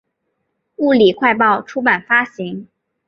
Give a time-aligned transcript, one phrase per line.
[0.77, 2.67] 物理快报出版发行。